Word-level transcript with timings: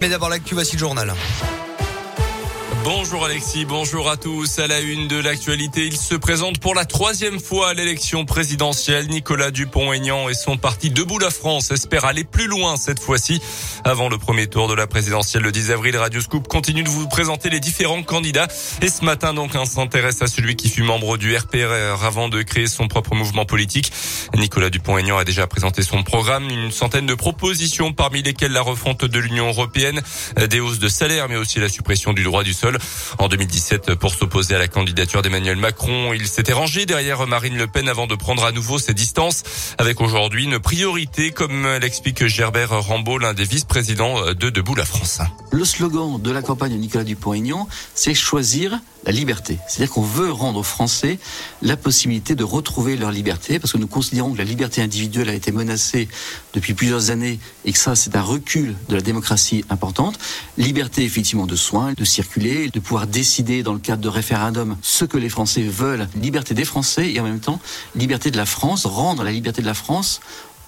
Mais 0.00 0.08
d'abord 0.08 0.30
l'actu, 0.30 0.54
voici 0.54 0.76
le 0.76 0.80
journal. 0.80 1.12
Bonjour 2.82 3.26
Alexis, 3.26 3.66
bonjour 3.66 4.08
à 4.08 4.16
tous. 4.16 4.58
À 4.58 4.66
la 4.66 4.80
une 4.80 5.06
de 5.06 5.20
l'actualité, 5.20 5.84
il 5.84 5.98
se 5.98 6.14
présente 6.14 6.60
pour 6.60 6.74
la 6.74 6.86
troisième 6.86 7.38
fois 7.38 7.68
à 7.68 7.74
l'élection 7.74 8.24
présidentielle. 8.24 9.08
Nicolas 9.08 9.50
Dupont-Aignan 9.50 10.30
et 10.30 10.34
son 10.34 10.56
parti 10.56 10.88
Debout 10.88 11.18
la 11.18 11.28
France 11.28 11.70
espèrent 11.72 12.06
aller 12.06 12.24
plus 12.24 12.46
loin 12.46 12.78
cette 12.78 12.98
fois-ci. 12.98 13.42
Avant 13.84 14.08
le 14.08 14.16
premier 14.16 14.46
tour 14.46 14.66
de 14.66 14.72
la 14.72 14.86
présidentielle 14.86 15.42
le 15.42 15.52
10 15.52 15.72
avril, 15.72 15.94
Radio 15.98 16.22
Scoop 16.22 16.48
continue 16.48 16.82
de 16.82 16.88
vous 16.88 17.06
présenter 17.06 17.50
les 17.50 17.60
différents 17.60 18.02
candidats. 18.02 18.48
Et 18.80 18.88
ce 18.88 19.04
matin, 19.04 19.34
donc, 19.34 19.50
on 19.54 19.66
s'intéresse 19.66 20.22
à 20.22 20.26
celui 20.26 20.56
qui 20.56 20.70
fut 20.70 20.82
membre 20.82 21.18
du 21.18 21.36
RPR 21.36 22.02
avant 22.02 22.30
de 22.30 22.40
créer 22.40 22.66
son 22.66 22.88
propre 22.88 23.14
mouvement 23.14 23.44
politique. 23.44 23.92
Nicolas 24.36 24.70
Dupont-Aignan 24.70 25.18
a 25.18 25.24
déjà 25.24 25.46
présenté 25.46 25.82
son 25.82 26.02
programme, 26.02 26.48
une 26.48 26.70
centaine 26.70 27.06
de 27.06 27.14
propositions 27.14 27.92
parmi 27.92 28.22
lesquelles 28.22 28.52
la 28.52 28.62
refonte 28.62 29.04
de 29.04 29.18
l'Union 29.18 29.48
européenne, 29.48 30.00
des 30.48 30.60
hausses 30.60 30.78
de 30.78 30.88
salaire, 30.88 31.28
mais 31.28 31.36
aussi 31.36 31.58
la 31.58 31.68
suppression 31.68 32.14
du 32.14 32.22
droit 32.22 32.42
du 32.42 32.54
sol. 32.54 32.69
En 33.18 33.28
2017, 33.28 33.94
pour 33.94 34.14
s'opposer 34.14 34.54
à 34.54 34.58
la 34.58 34.68
candidature 34.68 35.22
d'Emmanuel 35.22 35.56
Macron, 35.56 36.12
il 36.12 36.26
s'était 36.26 36.52
rangé 36.52 36.86
derrière 36.86 37.26
Marine 37.26 37.56
Le 37.56 37.66
Pen 37.66 37.88
avant 37.88 38.06
de 38.06 38.14
prendre 38.14 38.44
à 38.44 38.52
nouveau 38.52 38.78
ses 38.78 38.94
distances, 38.94 39.42
avec 39.78 40.00
aujourd'hui 40.00 40.44
une 40.44 40.58
priorité, 40.58 41.30
comme 41.30 41.66
l'explique 41.80 42.26
Gerbert 42.26 42.80
Rambaud, 42.82 43.18
l'un 43.18 43.34
des 43.34 43.44
vice-présidents 43.44 44.32
de 44.32 44.50
Debout 44.50 44.74
la 44.74 44.84
France. 44.84 45.20
Le 45.50 45.64
slogan 45.64 46.20
de 46.20 46.30
la 46.30 46.42
campagne 46.42 46.72
de 46.72 46.78
Nicolas 46.78 47.04
Dupont-Aignan, 47.04 47.68
c'est 47.94 48.14
choisir 48.14 48.78
la 49.04 49.12
liberté. 49.12 49.58
C'est-à-dire 49.66 49.92
qu'on 49.94 50.02
veut 50.02 50.30
rendre 50.30 50.60
aux 50.60 50.64
Français 50.64 51.18
la 51.62 51.76
possibilité 51.76 52.34
de 52.34 52.44
retrouver 52.44 52.96
leur 52.96 53.10
liberté, 53.10 53.58
parce 53.58 53.72
que 53.72 53.78
nous 53.78 53.86
considérons 53.86 54.32
que 54.32 54.38
la 54.38 54.44
liberté 54.44 54.82
individuelle 54.82 55.28
a 55.28 55.34
été 55.34 55.52
menacée 55.52 56.08
depuis 56.52 56.74
plusieurs 56.74 57.10
années 57.10 57.38
et 57.64 57.72
que 57.72 57.78
ça, 57.78 57.94
c'est 57.94 58.16
un 58.16 58.22
recul 58.22 58.74
de 58.88 58.94
la 58.94 59.00
démocratie 59.00 59.64
importante. 59.70 60.18
Liberté, 60.58 61.04
effectivement, 61.04 61.46
de 61.46 61.56
soins, 61.56 61.92
de 61.94 62.04
circuler, 62.04 62.68
de 62.68 62.80
pouvoir 62.80 63.06
décider 63.06 63.62
dans 63.62 63.72
le 63.72 63.78
cadre 63.78 64.02
de 64.02 64.08
référendum 64.08 64.76
ce 64.82 65.04
que 65.04 65.16
les 65.16 65.28
Français 65.28 65.62
veulent. 65.62 66.08
Liberté 66.20 66.54
des 66.54 66.64
Français 66.64 67.12
et 67.12 67.20
en 67.20 67.24
même 67.24 67.40
temps, 67.40 67.60
liberté 67.94 68.30
de 68.30 68.36
la 68.36 68.46
France, 68.46 68.86
rendre 68.86 69.22
la 69.22 69.32
liberté 69.32 69.62
de 69.62 69.66
la 69.66 69.74
France 69.74 70.20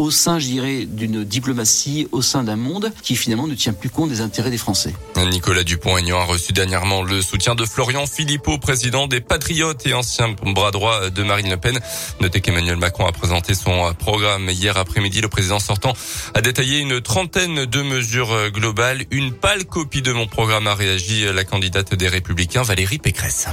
au 0.00 0.10
sein, 0.10 0.38
je 0.38 0.84
d'une 0.84 1.24
diplomatie, 1.24 2.08
au 2.10 2.22
sein 2.22 2.42
d'un 2.42 2.56
monde 2.56 2.92
qui 3.02 3.16
finalement 3.16 3.46
ne 3.46 3.54
tient 3.54 3.72
plus 3.72 3.90
compte 3.90 4.08
des 4.08 4.20
intérêts 4.20 4.50
des 4.50 4.58
Français. 4.58 4.94
Nicolas 5.30 5.62
Dupont-Aignan 5.62 6.18
a 6.18 6.24
reçu 6.24 6.52
dernièrement 6.52 7.02
le 7.02 7.22
soutien 7.22 7.54
de 7.54 7.64
Florian 7.64 8.06
Philippot, 8.06 8.58
président 8.58 9.06
des 9.06 9.20
Patriotes 9.20 9.86
et 9.86 9.94
ancien 9.94 10.34
bras 10.54 10.70
droit 10.70 11.10
de 11.10 11.22
Marine 11.22 11.50
Le 11.50 11.56
Pen. 11.56 11.78
Notez 12.20 12.40
qu'Emmanuel 12.40 12.76
Macron 12.76 13.06
a 13.06 13.12
présenté 13.12 13.54
son 13.54 13.92
programme 13.98 14.48
hier 14.48 14.76
après-midi. 14.76 15.20
Le 15.20 15.28
président 15.28 15.58
sortant 15.58 15.92
a 16.34 16.40
détaillé 16.40 16.78
une 16.80 17.00
trentaine 17.00 17.66
de 17.66 17.82
mesures 17.82 18.50
globales. 18.50 19.04
Une 19.10 19.32
pâle 19.32 19.64
copie 19.64 20.02
de 20.02 20.12
mon 20.12 20.26
programme 20.26 20.66
a 20.66 20.74
réagi 20.74 21.24
la 21.32 21.44
candidate 21.44 21.94
des 21.94 22.08
Républicains, 22.08 22.62
Valérie 22.62 22.98
Pécresse. 22.98 23.48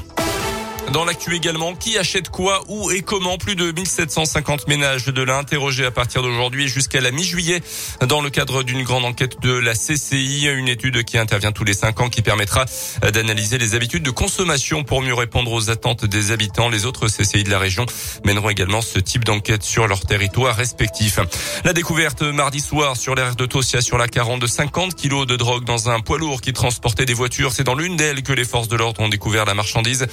Dans 0.91 1.03
l'actu 1.03 1.35
également, 1.35 1.75
qui 1.75 1.97
achète 1.97 2.29
quoi, 2.29 2.63
où 2.69 2.91
et 2.91 3.01
comment 3.01 3.37
Plus 3.37 3.55
de 3.55 3.71
1750 3.71 4.67
ménages 4.69 5.05
de 5.05 5.21
l'a 5.21 5.37
interrogé 5.37 5.85
à 5.85 5.91
partir 5.91 6.21
d'aujourd'hui 6.21 6.69
jusqu'à 6.69 7.01
la 7.01 7.11
mi-juillet 7.11 7.61
dans 8.07 8.21
le 8.21 8.29
cadre 8.29 8.63
d'une 8.63 8.83
grande 8.83 9.03
enquête 9.03 9.41
de 9.41 9.51
la 9.51 9.73
CCI, 9.73 10.47
une 10.47 10.69
étude 10.69 11.03
qui 11.03 11.17
intervient 11.17 11.51
tous 11.51 11.65
les 11.65 11.73
cinq 11.73 11.99
ans 11.99 12.09
qui 12.09 12.21
permettra 12.21 12.65
d'analyser 13.01 13.57
les 13.57 13.75
habitudes 13.75 14.03
de 14.03 14.11
consommation 14.11 14.85
pour 14.85 15.01
mieux 15.01 15.13
répondre 15.13 15.51
aux 15.51 15.69
attentes 15.69 16.05
des 16.05 16.31
habitants. 16.31 16.69
Les 16.69 16.85
autres 16.85 17.07
CCI 17.09 17.43
de 17.43 17.49
la 17.49 17.59
région 17.59 17.85
mèneront 18.23 18.49
également 18.49 18.81
ce 18.81 18.99
type 18.99 19.25
d'enquête 19.25 19.63
sur 19.63 19.87
leur 19.87 19.99
territoire 19.99 20.55
respectif. 20.55 21.19
La 21.65 21.73
découverte 21.73 22.21
mardi 22.21 22.61
soir 22.61 22.95
sur 22.95 23.13
l'air 23.13 23.35
de 23.35 23.45
Tosia 23.45 23.81
sur 23.81 23.97
la 23.97 24.07
40 24.07 24.41
de 24.41 24.47
50 24.47 24.95
kilos 24.95 25.27
de 25.27 25.35
drogue 25.35 25.65
dans 25.65 25.89
un 25.89 25.99
poids 25.99 26.17
lourd 26.17 26.39
qui 26.39 26.53
transportait 26.53 27.05
des 27.05 27.13
voitures. 27.13 27.51
C'est 27.51 27.65
dans 27.65 27.75
l'une 27.75 27.97
d'elles 27.97 28.23
que 28.23 28.33
les 28.33 28.45
forces 28.45 28.69
de 28.69 28.77
l'ordre 28.77 29.01
ont 29.01 29.09
découvert 29.09 29.43
la 29.43 29.53
marchandise. 29.53 30.07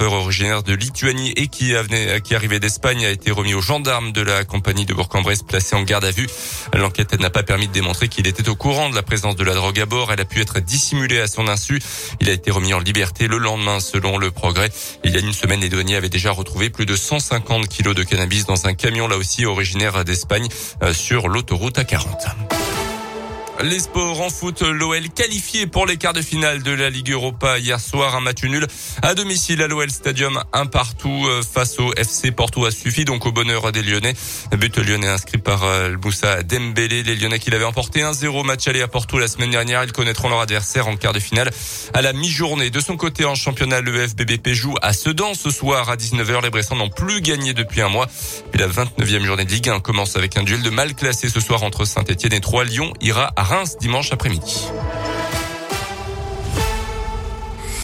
Originaire 0.00 0.62
de 0.62 0.74
Lituanie 0.74 1.32
et 1.36 1.48
qui 1.48 1.74
arrivait 1.74 2.60
d'Espagne 2.60 3.04
a 3.04 3.10
été 3.10 3.30
remis 3.30 3.54
aux 3.54 3.60
gendarmes 3.60 4.12
de 4.12 4.22
la 4.22 4.44
compagnie 4.44 4.86
de 4.86 4.94
Bourg-en-Bresse 4.94 5.42
placé 5.42 5.76
en 5.76 5.82
garde 5.82 6.04
à 6.04 6.10
vue. 6.10 6.26
L'enquête 6.74 7.18
n'a 7.20 7.30
pas 7.30 7.42
permis 7.42 7.68
de 7.68 7.72
démontrer 7.72 8.08
qu'il 8.08 8.26
était 8.26 8.48
au 8.48 8.56
courant 8.56 8.90
de 8.90 8.94
la 8.94 9.02
présence 9.02 9.36
de 9.36 9.44
la 9.44 9.54
drogue 9.54 9.78
à 9.80 9.86
bord. 9.86 10.12
Elle 10.12 10.20
a 10.20 10.24
pu 10.24 10.40
être 10.40 10.60
dissimulée 10.60 11.20
à 11.20 11.26
son 11.26 11.48
insu. 11.48 11.80
Il 12.20 12.28
a 12.28 12.32
été 12.32 12.50
remis 12.50 12.74
en 12.74 12.78
liberté 12.78 13.28
le 13.28 13.38
lendemain 13.38 13.80
selon 13.80 14.18
le 14.18 14.30
progrès. 14.30 14.70
Il 15.04 15.12
y 15.12 15.16
a 15.16 15.20
une 15.20 15.32
semaine, 15.32 15.60
les 15.60 15.68
douaniers 15.68 15.96
avaient 15.96 16.08
déjà 16.08 16.30
retrouvé 16.32 16.70
plus 16.70 16.86
de 16.86 16.96
150 16.96 17.68
kilos 17.68 17.94
de 17.94 18.02
cannabis 18.02 18.46
dans 18.46 18.66
un 18.66 18.74
camion 18.74 19.08
là 19.08 19.16
aussi 19.16 19.44
originaire 19.44 20.04
d'Espagne 20.04 20.48
euh, 20.82 20.92
sur 20.92 21.28
l'autoroute 21.28 21.78
A40. 21.78 22.51
Les 23.60 23.78
sports 23.78 24.20
en 24.20 24.30
foot, 24.30 24.62
l'OL 24.62 25.08
qualifié 25.10 25.66
pour 25.66 25.86
les 25.86 25.96
quarts 25.96 26.14
de 26.14 26.22
finale 26.22 26.62
de 26.62 26.72
la 26.72 26.90
Ligue 26.90 27.10
Europa 27.10 27.58
hier 27.58 27.78
soir, 27.78 28.16
un 28.16 28.20
match 28.20 28.42
nul 28.42 28.66
à 29.02 29.14
domicile 29.14 29.62
à 29.62 29.68
l'OL 29.68 29.88
Stadium, 29.90 30.42
un 30.52 30.66
partout 30.66 31.26
euh, 31.28 31.42
face 31.42 31.78
au 31.78 31.92
FC 31.94 32.32
Porto 32.32 32.64
a 32.64 32.70
suffi 32.70 33.04
donc 33.04 33.24
au 33.26 33.30
bonheur 33.30 33.70
des 33.70 33.82
Lyonnais. 33.82 34.14
But 34.52 34.78
lyonnais 34.78 35.08
inscrit 35.08 35.38
par 35.38 35.62
euh, 35.64 35.94
Moussa 36.02 36.42
Dembélé, 36.42 37.02
les 37.02 37.14
Lyonnais 37.14 37.38
qui 37.38 37.50
l'avaient 37.50 37.64
emporté 37.64 38.00
1-0 38.00 38.44
match 38.44 38.66
aller 38.66 38.82
à 38.82 38.88
Porto 38.88 39.18
la 39.18 39.28
semaine 39.28 39.50
dernière, 39.50 39.84
ils 39.84 39.92
connaîtront 39.92 40.28
leur 40.28 40.40
adversaire 40.40 40.88
en 40.88 40.96
quart 40.96 41.12
de 41.12 41.20
finale 41.20 41.50
à 41.94 42.02
la 42.02 42.12
mi-journée. 42.12 42.70
De 42.70 42.80
son 42.80 42.96
côté 42.96 43.24
en 43.26 43.34
championnat, 43.34 43.80
le 43.80 44.08
FBBP 44.08 44.48
joue 44.54 44.74
à 44.82 44.92
Sedan 44.92 45.34
ce 45.34 45.50
soir 45.50 45.88
à 45.88 45.96
19h. 45.96 46.42
Les 46.42 46.50
Bressans 46.50 46.76
n'ont 46.76 46.90
plus 46.90 47.20
gagné 47.20 47.54
depuis 47.54 47.80
un 47.82 47.88
mois. 47.88 48.08
Et 48.54 48.58
la 48.58 48.66
29e 48.66 49.24
journée 49.24 49.44
de 49.44 49.50
Ligue 49.50 49.68
1 49.68 49.80
commence 49.80 50.16
avec 50.16 50.36
un 50.36 50.42
duel 50.42 50.62
de 50.62 50.70
mal 50.70 50.94
classé 50.94 51.28
ce 51.28 51.38
soir 51.38 51.62
entre 51.62 51.84
Saint-Etienne 51.84 52.32
et 52.32 52.40
Troyes. 52.40 52.64
Lyon 52.64 52.92
ira 53.00 53.32
Reims 53.42 53.76
dimanche 53.78 54.12
après-midi. 54.12 54.68